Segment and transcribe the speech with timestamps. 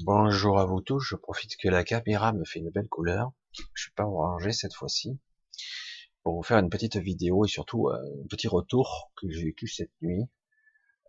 [0.00, 3.32] Bonjour à vous tous, je profite que la caméra me fait une belle couleur.
[3.52, 5.18] Je suis pas orangé cette fois-ci.
[6.22, 9.66] Pour vous faire une petite vidéo et surtout euh, un petit retour que j'ai vécu
[9.66, 10.28] cette nuit.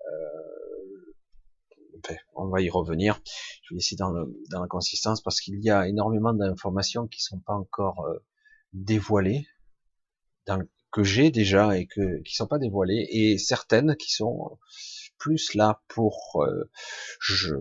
[0.07, 1.13] Euh,
[2.33, 3.19] on va y revenir.
[3.63, 7.55] Je vais essayer dans, la consistance parce qu'il y a énormément d'informations qui sont pas
[7.55, 8.23] encore euh,
[8.71, 9.45] dévoilées,
[10.93, 14.57] que j'ai déjà et que qui sont pas dévoilées, et certaines qui sont
[15.17, 16.69] plus là pour euh,
[17.19, 17.55] je,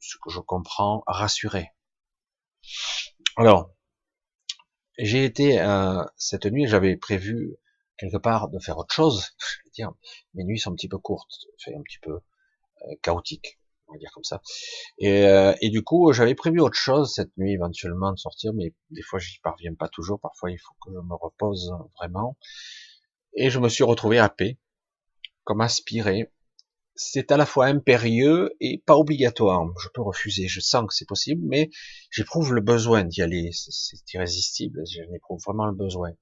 [0.00, 1.68] ce que je comprends rassurer.
[3.36, 3.70] Alors,
[4.98, 7.56] j'ai été euh, cette nuit, j'avais prévu
[7.96, 9.26] quelque part de faire autre chose.
[9.74, 9.84] Je
[10.34, 13.12] mes nuits sont un petit peu courtes, un petit peu euh,
[13.88, 14.42] on va dire comme ça.
[14.98, 18.74] Et, euh, et du coup, j'avais prévu autre chose cette nuit, éventuellement de sortir, mais
[18.90, 20.20] des fois, j'y parviens pas toujours.
[20.20, 22.36] Parfois, il faut que je me repose vraiment.
[23.34, 24.58] Et je me suis retrouvé happé,
[25.44, 26.30] comme aspiré,
[27.10, 29.66] c'est à la fois impérieux et pas obligatoire.
[29.82, 31.70] Je peux refuser, je sens que c'est possible, mais
[32.10, 33.50] j'éprouve le besoin d'y aller.
[33.52, 36.12] C'est irrésistible, j'éprouve vraiment le besoin.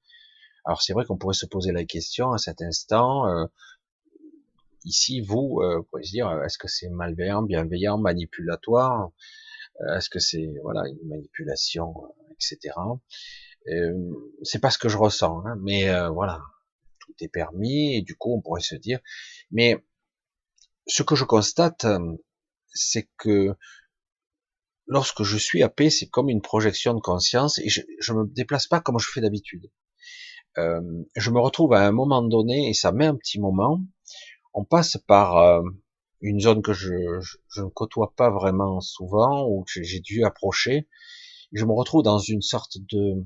[0.64, 3.46] Alors c'est vrai qu'on pourrait se poser la question à cet instant, euh,
[4.84, 9.10] ici, vous, euh, vous pourriez se dire, est-ce que c'est malveillant, bienveillant, manipulatoire?
[9.80, 11.94] Euh, Est-ce que c'est voilà une manipulation,
[12.32, 12.74] etc.
[14.42, 16.40] c'est pas ce que je ressens, hein, mais voilà,
[16.98, 19.00] tout est permis, et du coup on pourrait se dire,
[19.50, 19.82] mais
[20.90, 22.16] ce que je constate, euh,
[22.72, 23.54] c'est que
[24.86, 27.82] lorsque je suis à paix, c'est comme une projection de conscience et je,
[28.12, 29.70] ne me déplace pas comme je fais d'habitude.
[30.58, 30.80] Euh,
[31.14, 33.80] je me retrouve à un moment donné et ça met un petit moment.
[34.52, 35.62] On passe par euh,
[36.20, 36.92] une zone que je,
[37.56, 40.88] ne côtoie pas vraiment souvent ou que j'ai dû approcher.
[41.52, 43.24] Je me retrouve dans une sorte de,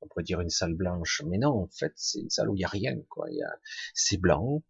[0.00, 2.60] on pourrait dire une salle blanche, mais non, en fait, c'est une salle où il
[2.60, 3.26] y a rien, quoi.
[3.30, 3.50] Il y a,
[3.94, 4.62] c'est blanc,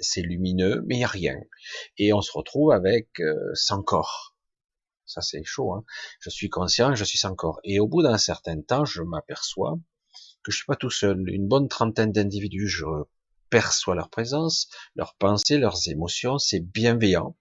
[0.00, 1.36] c'est lumineux, mais il n'y a rien.
[1.98, 4.36] Et on se retrouve avec euh, sans corps.
[5.06, 5.72] Ça c'est chaud.
[5.72, 5.84] Hein
[6.20, 7.60] je suis conscient, je suis sans corps.
[7.64, 9.78] Et au bout d'un certain temps, je m'aperçois
[10.42, 11.28] que je suis pas tout seul.
[11.28, 12.84] Une bonne trentaine d'individus, je
[13.50, 16.38] perçois leur présence, leurs pensées, leurs émotions.
[16.38, 17.36] C'est bienveillant.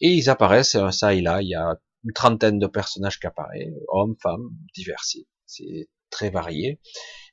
[0.00, 1.42] Et ils apparaissent euh, ça et là.
[1.42, 5.28] Il y a une trentaine de personnages qui apparaissent, hommes, femmes, diversifiés.
[5.46, 6.80] C'est très varié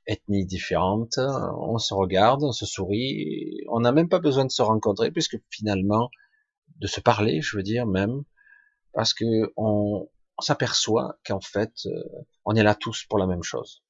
[0.10, 4.62] ethnies différentes, on se regarde, on se sourit, on n'a même pas besoin de se
[4.62, 6.10] rencontrer, puisque finalement,
[6.80, 8.24] de se parler, je veux dire même,
[8.94, 10.10] parce que on,
[10.42, 12.04] s'aperçoit qu'en fait, euh,
[12.46, 13.84] on est là tous pour la même chose.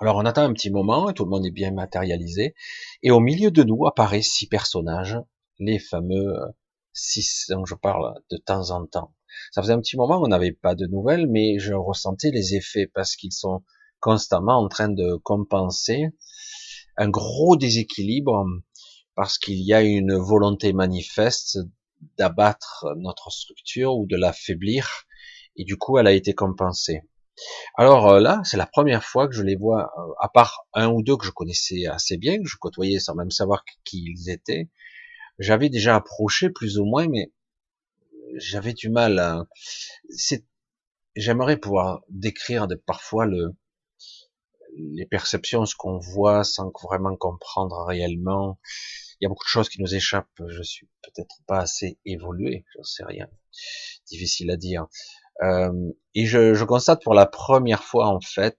[0.00, 2.54] Alors on attend un petit moment, et tout le monde est bien matérialisé,
[3.02, 5.16] et au milieu de nous apparaissent six personnages,
[5.60, 6.48] les fameux euh,
[6.92, 9.14] six dont je parle de temps en temps.
[9.52, 12.88] Ça faisait un petit moment qu'on n'avait pas de nouvelles, mais je ressentais les effets
[12.92, 13.62] parce qu'ils sont
[14.04, 16.10] constamment en train de compenser
[16.98, 18.44] un gros déséquilibre
[19.14, 21.58] parce qu'il y a une volonté manifeste
[22.18, 25.06] d'abattre notre structure ou de l'affaiblir
[25.56, 27.00] et du coup elle a été compensée.
[27.76, 30.90] Alors euh, là, c'est la première fois que je les vois, euh, à part un
[30.90, 34.28] ou deux que je connaissais assez bien, que je côtoyais sans même savoir qui ils
[34.28, 34.68] étaient.
[35.38, 37.32] J'avais déjà approché plus ou moins, mais
[38.36, 39.46] j'avais du mal à...
[41.16, 43.56] J'aimerais pouvoir décrire parfois le,
[44.76, 48.58] les perceptions, ce qu'on voit sans vraiment comprendre réellement.
[49.20, 50.28] Il y a beaucoup de choses qui nous échappent.
[50.48, 53.28] Je suis peut-être pas assez évolué, j'en sais rien.
[54.06, 54.86] Difficile à dire.
[55.42, 55.72] Euh,
[56.14, 58.58] et je, je, constate pour la première fois en fait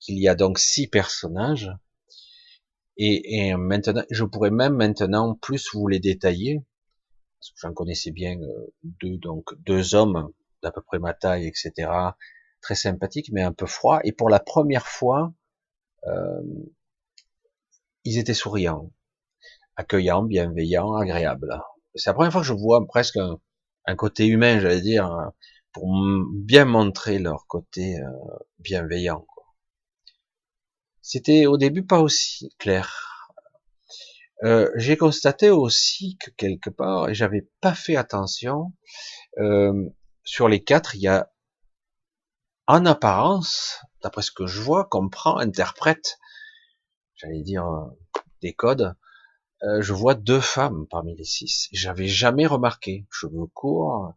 [0.00, 1.70] qu'il y a donc six personnages.
[2.98, 6.62] Et, et, maintenant, je pourrais même maintenant plus vous les détailler,
[7.40, 10.30] parce que j'en connaissais bien euh, deux, donc deux hommes
[10.62, 12.12] d'à peu près ma taille, etc
[12.62, 14.00] très sympathique, mais un peu froid.
[14.04, 15.32] Et pour la première fois,
[16.06, 16.40] euh,
[18.04, 18.90] ils étaient souriants,
[19.76, 21.60] accueillants, bienveillants, agréables.
[21.94, 25.10] C'est la première fois que je vois presque un, côté humain, j'allais dire,
[25.72, 25.92] pour
[26.32, 28.08] bien montrer leur côté euh,
[28.58, 29.26] bienveillant.
[31.02, 33.12] C'était au début pas aussi clair.
[34.44, 38.72] Euh, j'ai constaté aussi que quelque part, et j'avais pas fait attention,
[39.38, 39.88] euh,
[40.24, 41.31] sur les quatre, il y a
[42.66, 46.18] en apparence, d'après ce que je vois, comprend, interprète,
[47.16, 47.86] j'allais dire euh,
[48.40, 48.94] des codes,
[49.62, 51.68] euh, je vois deux femmes parmi les six.
[51.72, 53.06] J'avais jamais remarqué.
[53.10, 54.14] Cheveux courts,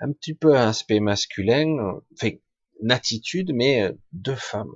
[0.00, 2.42] un petit peu aspect masculin, fait
[2.82, 4.74] une attitude, mais euh, deux femmes.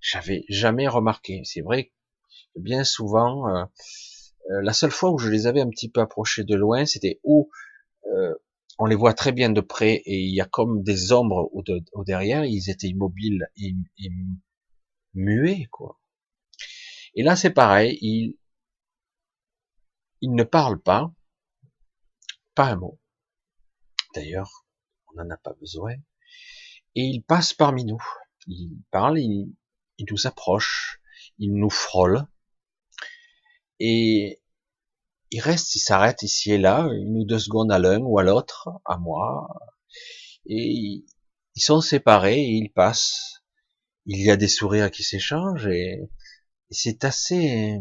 [0.00, 1.42] J'avais jamais remarqué.
[1.44, 3.46] C'est vrai que bien souvent,
[4.50, 7.50] la seule fois où je les avais un petit peu approchées de loin, c'était où
[8.78, 12.04] on les voit très bien de près et il y a comme des ombres au,
[12.04, 13.74] derrière, ils étaient immobiles et,
[15.14, 16.00] muets, quoi.
[17.14, 18.36] Et là, c'est pareil, ils,
[20.20, 21.12] ils ne parlent pas,
[22.54, 23.00] pas un mot.
[24.14, 24.66] D'ailleurs,
[25.08, 25.94] on n'en a pas besoin.
[26.96, 28.02] Et il passe parmi nous.
[28.46, 29.54] Il parle, il,
[29.98, 31.00] il nous approche,
[31.38, 32.26] il nous frôle.
[33.78, 34.40] Et
[35.34, 38.22] il reste, il s'arrête ici et là, une ou deux secondes à l'un ou à
[38.22, 39.48] l'autre, à moi.
[40.46, 41.02] Et
[41.56, 43.42] ils sont séparés et ils passent.
[44.06, 46.08] Il y a des sourires qui s'échangent et,
[46.70, 47.80] c'est assez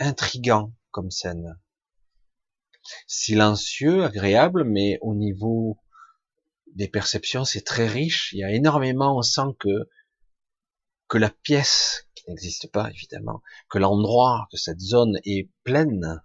[0.00, 1.56] intrigant comme scène.
[3.06, 5.78] Silencieux, agréable, mais au niveau
[6.74, 8.32] des perceptions, c'est très riche.
[8.32, 9.88] Il y a énormément, on sent que
[11.06, 16.22] que la pièce n'existe pas évidemment, que l'endroit, que cette zone est pleine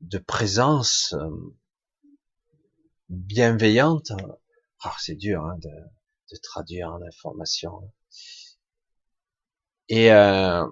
[0.00, 1.56] de présence euh,
[3.08, 4.12] bienveillante.
[4.82, 7.92] Ah, c'est dur hein, de, traduire l'information.
[9.88, 10.66] Et euh,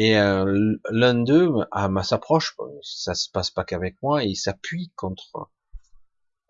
[0.00, 1.50] et euh, l'un d'eux
[2.04, 5.50] s'approche, ça se passe pas qu'avec moi, il s'appuie contre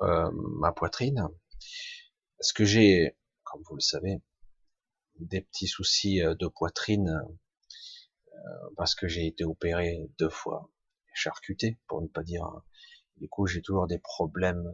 [0.02, 0.30] euh,
[0.60, 1.28] ma poitrine,
[2.36, 4.20] parce que j'ai, comme vous le savez,
[5.20, 7.20] des petits soucis euh, de poitrine,
[8.32, 10.70] euh, parce que j'ai été opéré deux fois,
[11.14, 12.44] charcuté, pour ne pas dire.
[13.16, 14.64] Du coup, j'ai toujours des problèmes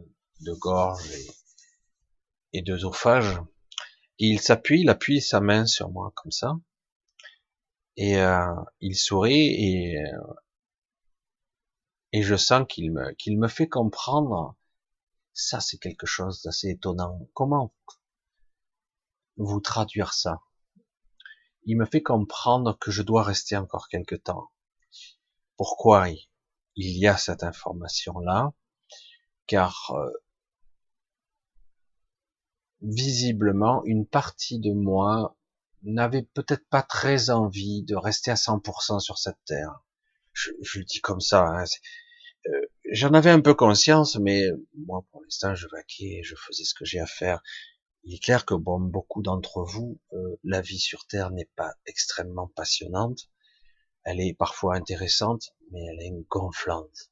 [0.41, 1.27] de gorge et,
[2.53, 3.39] et d'œsophage.
[4.17, 6.53] Il s'appuie, il appuie sa main sur moi comme ça,
[7.97, 10.01] et euh, il sourit et
[12.11, 14.55] et je sens qu'il me qu'il me fait comprendre.
[15.33, 17.27] Ça, c'est quelque chose d'assez étonnant.
[17.33, 17.73] Comment
[19.37, 20.41] vous traduire ça
[21.63, 24.49] Il me fait comprendre que je dois rester encore quelque temps.
[25.57, 28.53] Pourquoi il y a cette information là
[29.47, 30.11] Car euh,
[32.81, 35.35] visiblement, une partie de moi
[35.83, 39.83] n'avait peut-être pas très envie de rester à 100% sur cette terre.
[40.33, 41.45] Je, je, le dis comme ça.
[41.45, 41.63] Hein,
[42.47, 42.61] euh,
[42.91, 44.47] J'en avais un peu conscience, mais
[44.85, 47.41] moi, pour l'instant, je vaquais, je faisais ce que j'ai à faire.
[48.05, 51.73] Il est clair que bon, beaucoup d'entre vous, euh, la vie sur Terre n'est pas
[51.87, 53.29] extrêmement passionnante.
[54.03, 57.11] Elle est parfois intéressante, mais elle est gonflante.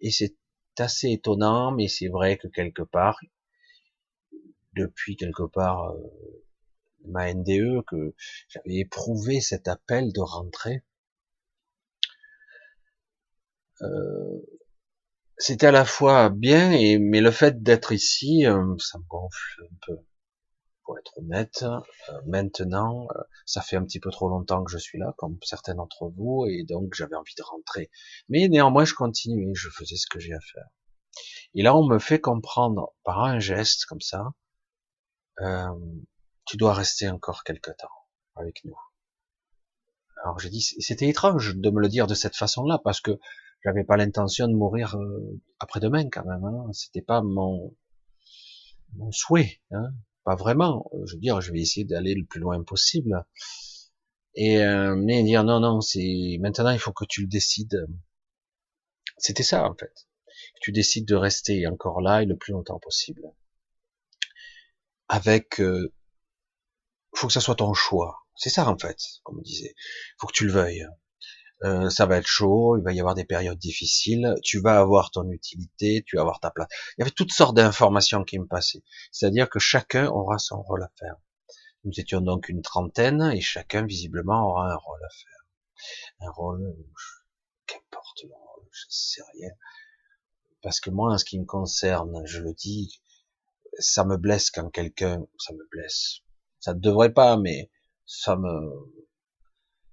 [0.00, 0.36] Et c'est
[0.78, 3.18] assez étonnant, mais c'est vrai que quelque part,
[4.74, 6.44] depuis quelque part euh,
[7.06, 8.14] ma NDE que
[8.48, 10.82] j'avais éprouvé cet appel de rentrer.
[13.82, 14.40] Euh,
[15.38, 19.64] c'était à la fois bien et mais le fait d'être ici, euh, ça me gonfle
[19.64, 19.98] un peu.
[20.84, 21.80] Pour être honnête, euh,
[22.26, 23.08] maintenant,
[23.46, 26.46] ça fait un petit peu trop longtemps que je suis là, comme certains d'entre vous,
[26.46, 27.90] et donc j'avais envie de rentrer.
[28.28, 30.68] Mais néanmoins, je continuais, je faisais ce que j'ai à faire.
[31.54, 34.32] Et là, on me fait comprendre par un geste comme ça,
[35.40, 35.68] euh,
[36.44, 37.88] tu dois rester encore quelque temps
[38.36, 38.76] avec nous.
[40.22, 43.18] Alors j'ai dit, c'était étrange de me le dire de cette façon-là, parce que
[43.64, 46.44] j'avais pas l'intention de mourir euh, après-demain quand même.
[46.44, 46.66] Hein.
[46.72, 47.74] C'était pas mon,
[48.96, 49.92] mon souhait, hein.
[50.24, 50.90] Pas vraiment.
[51.06, 53.24] Je veux dire, je vais essayer d'aller le plus loin possible.
[54.34, 57.86] Et euh, mais dire non, non, c'est maintenant il faut que tu le décides.
[59.18, 60.08] C'était ça en fait.
[60.60, 63.22] Tu décides de rester encore là et le plus longtemps possible,
[65.08, 65.92] avec euh,
[67.14, 68.26] faut que ça soit ton choix.
[68.36, 69.74] C'est ça en fait, comme on disait.
[70.18, 70.86] Faut que tu le veuilles.
[71.64, 75.10] Euh, ça va être chaud, il va y avoir des périodes difficiles, tu vas avoir
[75.10, 76.68] ton utilité, tu vas avoir ta place.
[76.96, 78.82] Il y avait toutes sortes d'informations qui me passaient.
[79.12, 81.16] C'est-à-dire que chacun aura son rôle à faire.
[81.84, 86.26] Nous étions donc une trentaine et chacun visiblement aura un rôle à faire.
[86.28, 86.76] Un rôle,
[87.66, 89.50] qu'importe le rôle, je sais rien.
[90.62, 93.00] Parce que moi, en ce qui me concerne, je le dis,
[93.78, 96.22] ça me blesse quand quelqu'un, ça me blesse
[96.64, 97.70] ça ne devrait pas, mais
[98.06, 98.48] ça me,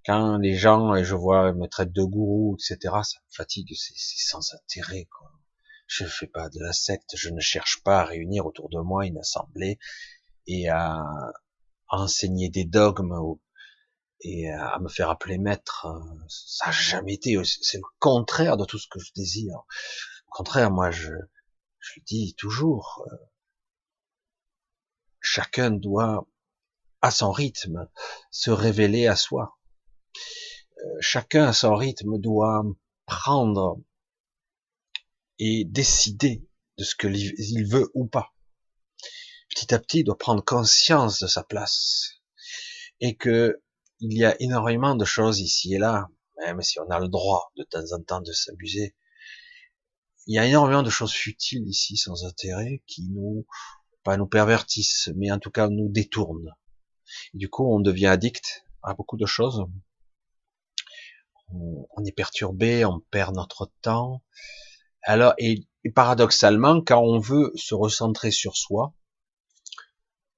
[0.05, 3.93] quand les gens, et je vois, me traitent de gourou, etc., ça me fatigue, c'est
[3.96, 5.31] sans intérêt, quoi.
[5.88, 9.05] Je fais pas de la secte, je ne cherche pas à réunir autour de moi
[9.05, 9.77] une assemblée
[10.48, 11.03] et à,
[11.89, 13.13] enseigner des dogmes
[14.22, 15.88] et à me faire appeler maître.
[16.29, 19.58] Ça n'a jamais été, c'est le contraire de tout ce que je désire.
[20.27, 21.12] Au contraire, moi, je,
[21.79, 23.15] je le dis toujours, euh,
[25.20, 26.25] chacun doit
[27.01, 27.89] à son rythme,
[28.29, 29.58] se révéler à soi.
[31.00, 32.63] Chacun à son rythme doit
[33.06, 33.80] prendre
[35.39, 36.44] et décider
[36.77, 38.34] de ce qu'il veut ou pas.
[39.50, 42.22] Petit à petit, il doit prendre conscience de sa place
[43.00, 43.62] et que
[44.00, 47.51] il y a énormément de choses ici et là, même si on a le droit
[47.58, 48.96] de temps en temps de s'abuser.
[50.27, 53.46] Il y a énormément de choses futiles ici sans intérêt qui nous,
[54.03, 56.51] pas nous pervertissent, mais en tout cas nous détournent
[57.34, 59.65] du coup, on devient addict à beaucoup de choses.
[61.53, 64.22] On, est perturbé, on perd notre temps.
[65.03, 65.65] Alors, et
[65.96, 68.93] paradoxalement, quand on veut se recentrer sur soi,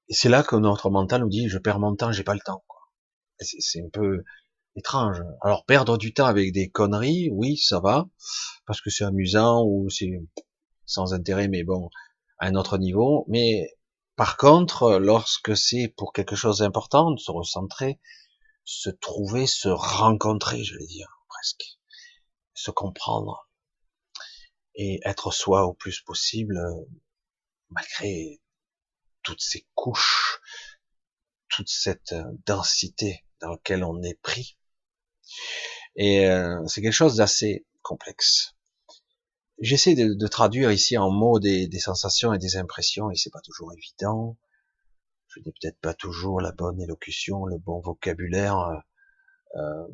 [0.10, 2.64] c'est là que notre mental nous dit, je perds mon temps, j'ai pas le temps.
[3.40, 4.24] C'est un peu
[4.76, 5.22] étrange.
[5.42, 8.08] Alors perdre du temps avec des conneries, oui, ça va,
[8.66, 10.12] parce que c'est amusant ou c'est
[10.86, 11.90] sans intérêt, mais bon,
[12.40, 13.26] à un autre niveau.
[13.28, 13.70] Mais
[14.16, 18.00] par contre, lorsque c'est pour quelque chose d'important, de se recentrer,
[18.66, 21.80] se trouver, se rencontrer, je vais dire, presque,
[22.54, 23.50] se comprendre
[24.76, 26.60] et être soi au plus possible,
[27.70, 28.42] malgré
[29.22, 30.40] toutes ces couches,
[31.50, 32.16] toute cette
[32.46, 34.58] densité dans laquelle on est pris.
[35.96, 38.56] Et euh, c'est quelque chose d'assez complexe.
[39.60, 43.72] J'essaie de, traduire ici en mots des, sensations et des impressions, et c'est pas toujours
[43.74, 44.36] évident.
[45.36, 48.78] Je n'ai peut-être pas toujours la bonne élocution, le bon vocabulaire, euh,
[49.56, 49.88] euh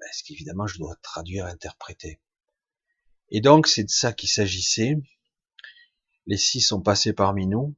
[0.00, 2.20] parce qu'évidemment je dois traduire, interpréter.
[3.30, 4.96] Et donc c'est de ça qu'il s'agissait.
[6.26, 7.74] Les six sont passés parmi nous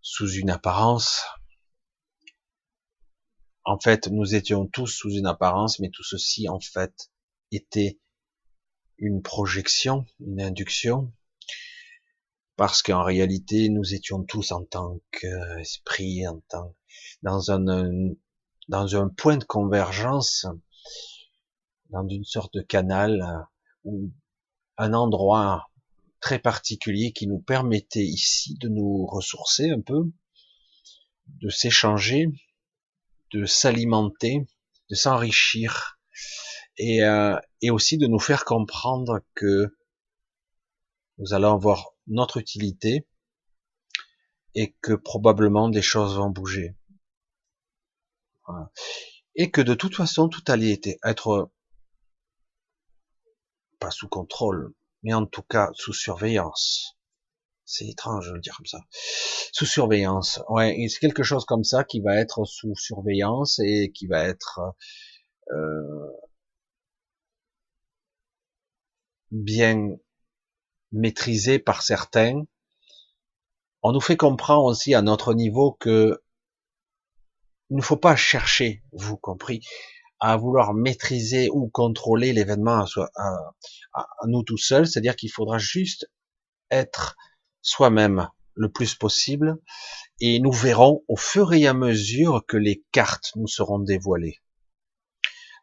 [0.00, 1.24] sous une apparence.
[3.64, 7.10] En fait, nous étions tous sous une apparence, mais tout ceci en fait
[7.50, 7.98] était
[8.98, 11.12] une projection, une induction,
[12.56, 16.74] parce qu'en réalité, nous étions tous en tant qu'esprit, en tant
[17.22, 18.10] dans un
[18.68, 20.46] dans un point de convergence,
[21.90, 23.46] dans une sorte de canal
[23.84, 24.10] ou
[24.78, 25.68] un endroit
[26.20, 30.10] très particulier qui nous permettait ici de nous ressourcer un peu,
[31.26, 32.28] de s'échanger,
[33.32, 34.46] de s'alimenter,
[34.88, 35.98] de s'enrichir
[36.78, 39.76] et, euh, et aussi de nous faire comprendre que
[41.18, 43.06] nous allons avoir notre utilité
[44.54, 46.76] et que probablement des choses vont bouger.
[49.34, 51.50] Et que de toute façon, tout allait être
[53.80, 56.96] pas sous contrôle, mais en tout cas sous surveillance.
[57.64, 58.80] C'est étrange de le dire comme ça.
[59.52, 60.40] Sous surveillance.
[60.48, 64.60] Ouais, c'est quelque chose comme ça qui va être sous surveillance et qui va être
[65.50, 66.10] euh,
[69.30, 69.96] bien
[70.94, 72.42] maîtrisé par certains.
[73.82, 76.22] On nous fait comprendre aussi à notre niveau que
[77.70, 79.60] il ne faut pas chercher, vous compris,
[80.20, 82.84] à vouloir maîtriser ou contrôler l'événement
[83.16, 83.52] à,
[83.92, 86.10] à, nous tout seuls, c'est-à-dire qu'il faudra juste
[86.70, 87.16] être
[87.62, 89.58] soi-même le plus possible
[90.20, 94.38] et nous verrons au fur et à mesure que les cartes nous seront dévoilées.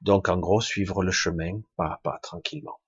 [0.02, 2.80] Donc en gros, suivre le chemin pas à pas, tranquillement.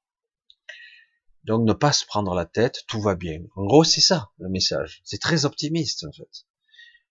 [1.43, 3.39] Donc ne pas se prendre la tête, tout va bien.
[3.55, 5.01] En gros, c'est ça le message.
[5.03, 6.45] C'est très optimiste en fait.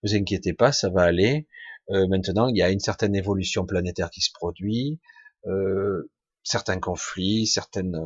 [0.03, 1.49] Ne vous inquiétez pas, ça va aller.
[1.91, 5.01] Euh, maintenant, il y a une certaine évolution planétaire qui se produit,
[5.47, 6.11] euh,
[6.43, 7.97] certains conflits, certaines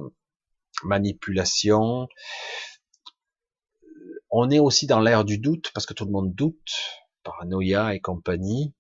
[0.83, 2.09] manipulations.
[4.31, 6.73] On est aussi dans l'ère du doute parce que tout le monde doute,
[7.23, 8.75] paranoïa et compagnie.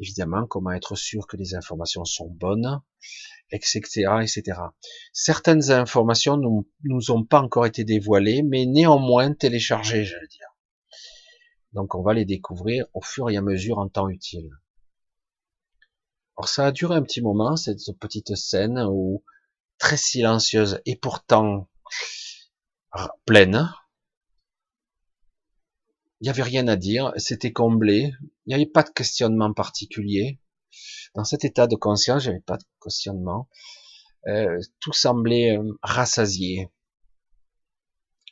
[0.00, 2.80] Évidemment, comment être sûr que les informations sont bonnes,
[3.50, 3.82] etc.,
[4.22, 4.60] etc.
[5.12, 10.48] Certaines informations ne nous ont pas encore été dévoilées, mais néanmoins téléchargées, je veux dire.
[11.72, 14.50] Donc on va les découvrir au fur et à mesure en temps utile.
[16.36, 19.24] Alors ça a duré un petit moment, cette petite scène où
[19.78, 21.68] très silencieuse et pourtant
[23.26, 23.68] pleine.
[26.20, 30.40] Il n'y avait rien à dire, c'était comblé, il n'y avait pas de questionnement particulier.
[31.14, 33.48] Dans cet état de conscience, j'avais pas de questionnement.
[34.26, 36.70] Euh, tout semblait euh, rassasié.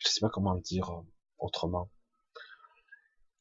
[0.01, 1.03] Je sais pas comment le dire euh,
[1.39, 1.91] autrement.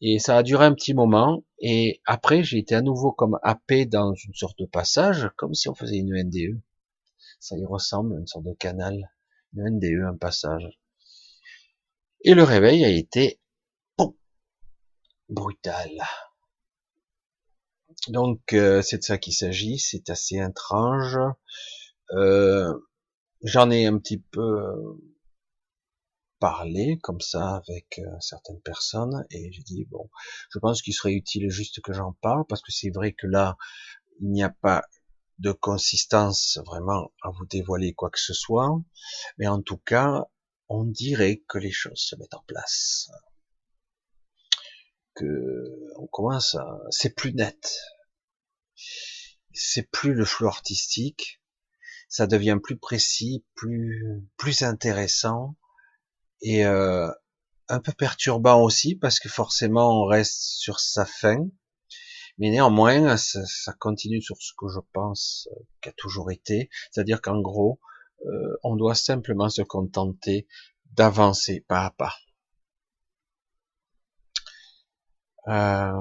[0.01, 1.43] Et ça a duré un petit moment.
[1.59, 5.69] Et après, j'ai été à nouveau comme happé dans une sorte de passage, comme si
[5.69, 6.61] on faisait une NDE.
[7.39, 9.11] Ça y ressemble, une sorte de canal.
[9.53, 10.79] Une NDE, un passage.
[12.21, 13.39] Et le réveil a été
[15.29, 16.03] brutal.
[18.09, 21.17] Donc euh, c'est de ça qu'il s'agit, c'est assez étrange.
[22.11, 22.73] Euh,
[23.45, 24.97] J'en ai un petit peu
[26.39, 30.09] parler comme ça avec euh, certaines personnes et j'ai dit bon,
[30.49, 33.55] je pense qu'il serait utile juste que j'en parle parce que c'est vrai que là
[34.19, 34.83] il n'y a pas
[35.37, 38.81] de consistance vraiment à vous dévoiler quoi que ce soit,
[39.37, 40.25] mais en tout cas
[40.69, 43.11] on dirait que les choses se mettent en place,
[45.15, 45.63] que
[45.97, 47.73] on commence à, c'est plus net,
[49.53, 51.41] c'est plus le flou artistique,
[52.09, 55.55] ça devient plus précis, plus plus intéressant
[56.41, 57.09] et euh,
[57.67, 61.47] un peu perturbant aussi parce que forcément on reste sur sa fin,
[62.37, 65.49] mais néanmoins ça, continue sur ce que je pense
[65.81, 67.79] qu'a toujours été, c'est-à-dire qu'en gros
[68.25, 70.47] euh, on doit simplement se contenter
[70.91, 72.13] d'avancer pas à pas.
[75.47, 75.91] Euh,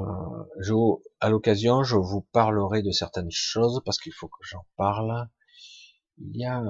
[0.60, 0.72] je,
[1.20, 5.28] à l'occasion, je vous parlerai de certaines choses parce qu'il faut que j'en parle.
[6.18, 6.62] Il y a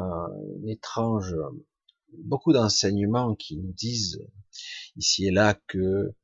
[0.67, 1.35] étrange,
[2.13, 4.21] beaucoup d'enseignements qui nous disent
[4.97, 6.15] ici et là que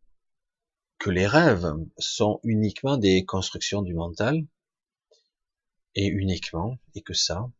[0.98, 1.66] que les rêves
[1.96, 4.46] sont uniquement des constructions du mental
[5.94, 7.50] et uniquement et que ça,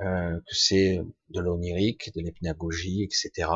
[0.00, 3.50] euh, que c'est de l'onirique, de l'hypnagogie, etc.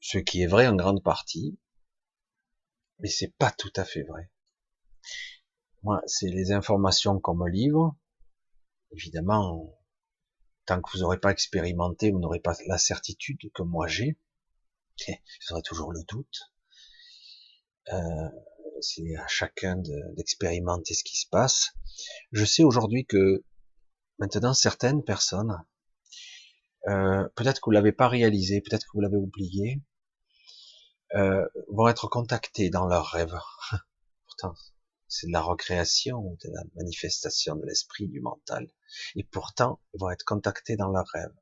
[0.00, 1.58] Ce qui est vrai en grande partie,
[2.98, 4.30] mais c'est pas tout à fait vrai.
[5.82, 7.96] Moi, c'est les informations qu'on me livre.
[8.92, 9.78] Évidemment,
[10.64, 14.18] tant que vous n'aurez pas expérimenté, vous n'aurez pas la certitude que moi j'ai.
[15.08, 16.52] Vous aurez toujours le doute.
[17.92, 18.28] Euh,
[18.80, 19.76] c'est à chacun
[20.16, 21.72] d'expérimenter ce qui se passe.
[22.32, 23.44] Je sais aujourd'hui que
[24.18, 25.62] maintenant certaines personnes,
[26.88, 29.82] euh, peut-être que vous l'avez pas réalisé, peut-être que vous l'avez oublié,
[31.14, 33.38] euh, vont être contactés dans leurs rêves.
[34.26, 34.54] Pourtant,
[35.08, 38.68] c'est de la recréation, de la manifestation de l'esprit, du mental.
[39.14, 41.34] Et pourtant, ils vont être contactés dans leurs rêves.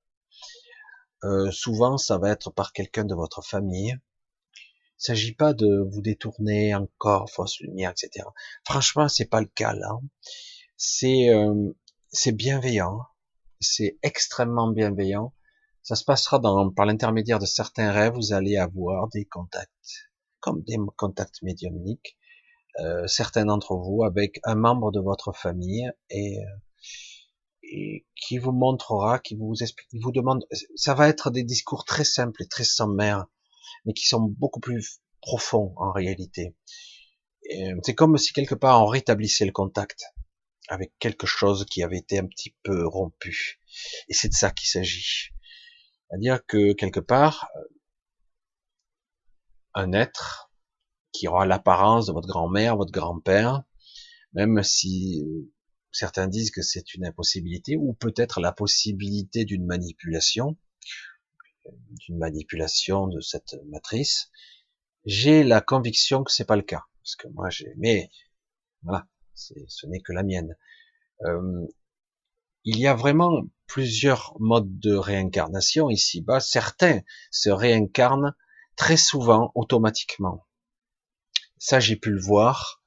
[1.25, 3.97] Euh, souvent, ça va être par quelqu'un de votre famille.
[4.55, 8.27] Il s'agit pas de vous détourner encore, fausse lumière, etc.
[8.65, 9.99] Franchement, c'est pas le cas là.
[10.77, 11.73] C'est euh,
[12.11, 13.01] c'est bienveillant,
[13.61, 15.35] c'est extrêmement bienveillant.
[15.85, 20.09] Ça se passera dans, par l'intermédiaire de certains rêves, vous allez avoir des contacts,
[20.41, 22.17] comme des contacts médiumniques,
[22.81, 26.49] euh, certains d'entre vous avec un membre de votre famille et, euh,
[27.63, 32.05] et qui vous montrera, qui vous explique, vous demande, ça va être des discours très
[32.05, 33.27] simples et très sommaires,
[33.85, 36.57] mais qui sont beaucoup plus profonds en réalité.
[37.83, 40.03] C'est comme si quelque part on rétablissait le contact
[40.69, 43.61] avec quelque chose qui avait été un petit peu rompu.
[44.09, 45.34] Et c'est de ça qu'il s'agit.
[46.15, 47.65] C'est-à-dire que quelque part, euh,
[49.75, 50.53] un être
[51.11, 53.65] qui aura l'apparence de votre grand-mère, votre grand-père,
[54.33, 55.53] même si euh,
[55.91, 60.57] certains disent que c'est une impossibilité, ou peut-être la possibilité d'une manipulation,
[62.07, 64.31] d'une manipulation de cette matrice,
[65.07, 68.09] j'ai la conviction que c'est pas le cas, parce que moi j'ai, mais
[68.83, 70.57] voilà, ce n'est que la mienne.
[71.23, 71.67] Euh,
[72.63, 76.41] il y a vraiment plusieurs modes de réincarnation ici-bas.
[76.41, 77.01] Certains
[77.31, 78.35] se réincarnent
[78.77, 80.47] très souvent automatiquement.
[81.59, 82.83] Ça, j'ai pu le voir,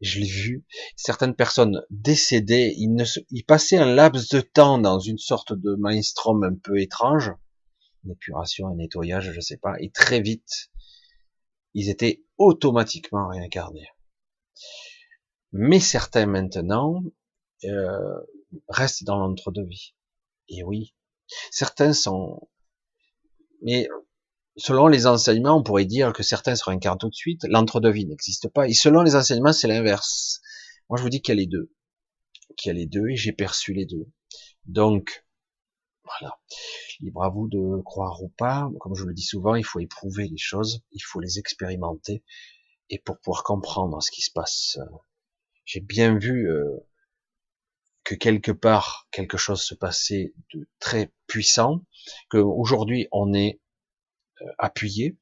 [0.00, 0.64] je l'ai vu.
[0.96, 6.42] Certaines personnes décédées, ils, ne passaient un laps de temps dans une sorte de maelstrom
[6.44, 7.32] un peu étrange,
[8.04, 10.70] une épuration, un nettoyage, je sais pas, et très vite,
[11.74, 13.88] ils étaient automatiquement réincarnés.
[15.52, 17.02] Mais certains maintenant
[17.64, 18.20] euh,
[18.68, 19.94] restent dans l'entre-deux-vie.
[20.48, 20.94] Et oui,
[21.50, 22.48] certains sont...
[23.62, 23.88] Mais
[24.56, 27.44] selon les enseignements, on pourrait dire que certains se réincarnent tout de suite.
[27.44, 28.68] L'entre-deux-vie n'existe pas.
[28.68, 30.40] Et selon les enseignements, c'est l'inverse.
[30.88, 31.72] Moi, je vous dis qu'il y a les deux.
[32.56, 34.10] Qu'il y a les deux et j'ai perçu les deux.
[34.66, 35.24] Donc,
[36.04, 36.40] voilà.
[37.00, 38.70] Libre à vous de croire ou pas.
[38.80, 42.24] Comme je le dis souvent, il faut éprouver les choses, il faut les expérimenter.
[42.90, 44.78] Et pour pouvoir comprendre ce qui se passe
[45.64, 46.78] j'ai bien vu euh,
[48.12, 51.80] que quelque part quelque chose se passait de très puissant,
[52.28, 53.60] que aujourd'hui on est
[54.42, 55.16] euh, appuyé.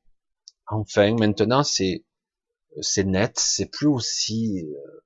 [0.67, 2.05] Enfin, maintenant c'est
[3.05, 5.05] net, c'est plus aussi euh,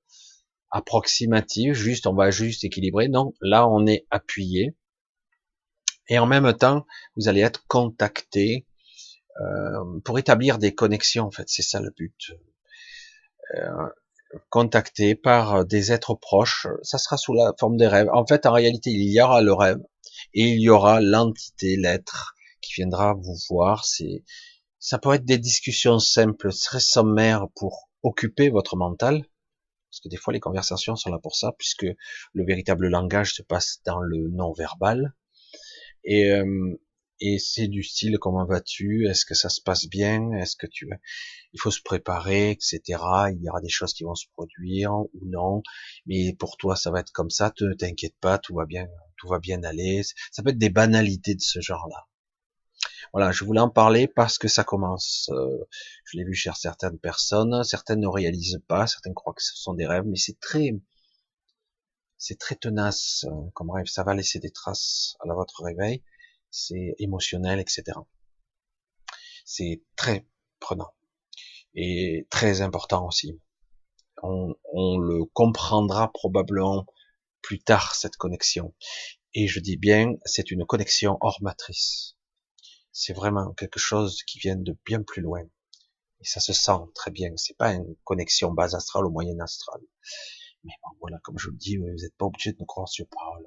[0.71, 3.07] approximatif, juste on va juste équilibrer.
[3.07, 4.75] Non, là on est appuyé.
[6.07, 8.67] Et en même temps, vous allez être contacté
[9.41, 11.25] euh, pour établir des connexions.
[11.25, 12.31] En fait, c'est ça le but.
[14.49, 18.09] Contacté par euh, des êtres proches, ça sera sous la forme des rêves.
[18.13, 19.79] En fait, en réalité, il y aura le rêve
[20.33, 23.85] et il y aura l'entité, l'être qui viendra vous voir.
[23.85, 24.23] C'est,
[24.79, 29.25] ça peut être des discussions simples, très sommaires pour occuper votre mental,
[29.89, 31.87] parce que des fois les conversations sont là pour ça, puisque
[32.33, 35.13] le véritable langage se passe dans le non verbal.
[36.03, 36.77] Et euh,
[37.19, 39.07] et c'est du style comment vas-tu?
[39.07, 40.31] Est-ce que ça se passe bien?
[40.33, 40.89] Est-ce que tu
[41.53, 42.81] il faut se préparer, etc.
[43.31, 45.63] Il y aura des choses qui vont se produire ou non,
[46.05, 47.53] mais pour toi ça va être comme ça.
[47.61, 50.01] Ne t'inquiète pas, tout va bien, tout va bien aller.
[50.31, 52.07] Ça peut être des banalités de ce genre-là.
[53.13, 55.29] Voilà, je voulais en parler parce que ça commence.
[55.31, 55.65] Euh,
[56.05, 59.73] je l'ai vu chez certaines personnes, certaines ne réalisent pas, certaines croient que ce sont
[59.73, 60.71] des rêves, mais c'est très,
[62.17, 63.85] c'est très tenace euh, comme rêve.
[63.85, 66.03] Ça va laisser des traces à votre réveil
[66.55, 67.83] c'est émotionnel, etc.
[69.43, 70.25] C'est très
[70.59, 70.93] prenant
[71.75, 73.39] et très important aussi.
[74.23, 76.85] On, on, le comprendra probablement
[77.41, 78.73] plus tard cette connexion.
[79.33, 82.15] Et je dis bien, c'est une connexion hors matrice.
[82.93, 85.43] c'est vraiment quelque chose qui vient de bien plus loin.
[86.21, 87.31] Et ça se sent très bien.
[87.35, 89.81] C'est pas une connexion base astrale ou moyenne astrale.
[90.63, 93.05] Mais bon, voilà, comme je le dis, vous n'êtes pas obligé de me croire sur
[93.09, 93.45] parole.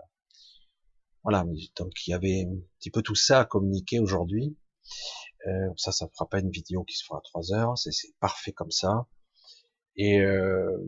[1.25, 1.45] Voilà,
[1.77, 4.57] donc il y avait un petit peu tout ça à communiquer aujourd'hui.
[5.47, 7.93] Euh, ça, ça ne fera pas une vidéo qui se fera à 3 heures, c'est
[8.21, 9.07] parfait comme ça.
[9.97, 10.79] Et euh,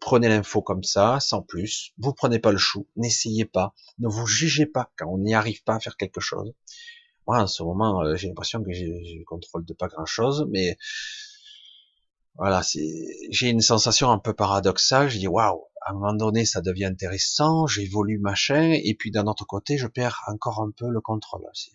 [0.00, 1.92] prenez l'info comme ça, sans plus.
[1.98, 5.62] Vous prenez pas le chou, n'essayez pas, ne vous jugez pas quand on n'y arrive
[5.64, 6.52] pas à faire quelque chose.
[7.26, 10.78] Moi, en ce moment, euh, j'ai l'impression que j'ai le contrôle de pas grand-chose, mais
[12.36, 12.62] voilà,
[13.30, 15.08] j'ai une sensation un peu paradoxale.
[15.08, 19.26] Je dis waouh, à un moment donné, ça devient intéressant, j'évolue machin, et puis d'un
[19.26, 21.46] autre côté, je perds encore un peu le contrôle.
[21.54, 21.72] C'est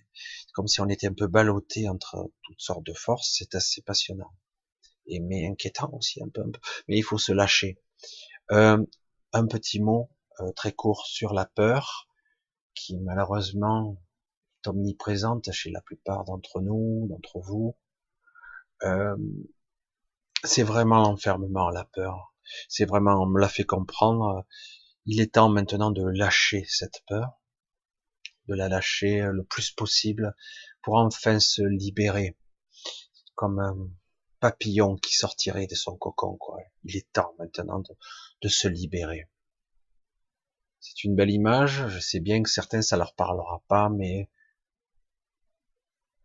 [0.53, 3.35] comme si on était un peu ballotté entre toutes sortes de forces.
[3.37, 4.31] C'est assez passionnant
[5.07, 6.43] et mais inquiétant aussi un peu.
[6.87, 7.77] Mais il faut se lâcher.
[8.51, 8.83] Euh,
[9.33, 12.07] un petit mot euh, très court sur la peur,
[12.75, 13.97] qui malheureusement
[14.63, 17.75] est omniprésente chez la plupart d'entre nous, d'entre vous.
[18.83, 19.15] Euh,
[20.43, 22.33] c'est vraiment l'enfermement, la peur.
[22.67, 24.45] C'est vraiment, on me l'a fait comprendre.
[25.06, 27.41] Il est temps maintenant de lâcher cette peur,
[28.47, 30.36] de la lâcher le plus possible
[30.82, 32.38] pour enfin se libérer,
[33.36, 33.75] comme un
[34.39, 36.36] papillon qui sortirait de son cocon.
[36.36, 36.60] Quoi.
[36.84, 37.82] Il est temps maintenant
[38.41, 39.29] de, se libérer.
[40.82, 41.88] C'est une belle image.
[41.88, 44.29] Je sais bien que certains ça leur parlera pas, mais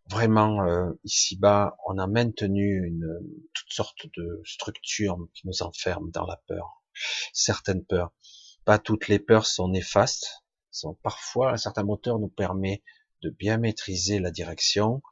[0.09, 3.19] vraiment euh, ici-bas, on a maintenu une
[3.55, 6.83] toutes sortes de structures qui nous enferment dans la peur.
[7.33, 8.13] Certaines peurs,
[8.65, 10.45] pas toutes les peurs sont néfastes.
[11.03, 12.83] Parfois, certains moteurs nous permet
[13.23, 15.03] de bien maîtriser la direction,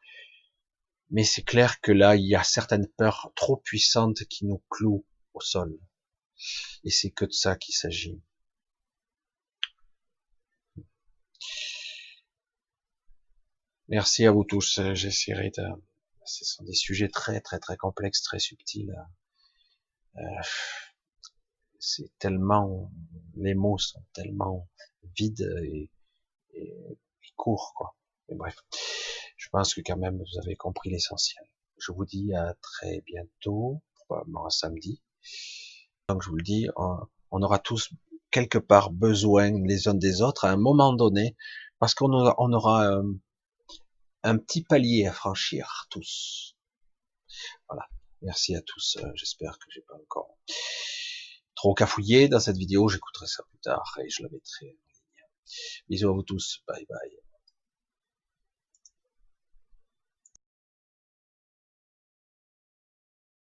[1.11, 5.05] mais c'est clair que là, il y a certaines peurs trop puissantes qui nous clouent
[5.35, 5.79] au sol.
[6.85, 8.21] Et c'est que de ça qu'il s'agit.
[13.89, 14.81] Merci à vous tous.
[14.95, 15.65] J'essaierai de...
[16.25, 18.93] Ce sont des sujets très très très complexes, très subtils.
[20.17, 20.21] Euh,
[21.79, 22.91] c'est tellement...
[23.37, 24.69] Les mots sont tellement
[25.17, 25.89] vides et,
[26.55, 26.99] et,
[27.37, 27.95] courts, quoi.
[28.29, 28.57] Mais bref,
[29.37, 31.45] je pense que quand même vous avez compris l'essentiel.
[31.79, 35.01] Je vous dis à très bientôt, probablement un samedi.
[36.09, 37.91] Donc je vous le dis, on, aura tous
[38.31, 41.37] quelque part besoin les uns des autres à un moment donné,
[41.79, 43.03] parce qu'on aura, on aura euh,
[44.27, 46.57] un petit palier à franchir tous.
[47.69, 47.89] Voilà.
[48.23, 48.97] Merci à tous.
[48.97, 50.37] Euh, j'espère que j'ai pas encore
[51.55, 52.89] trop cafouillé dans cette vidéo.
[52.89, 55.25] J'écouterai ça plus tard et je la mettrai en ligne.
[55.89, 56.63] Bisous à vous tous.
[56.67, 57.26] Bye bye.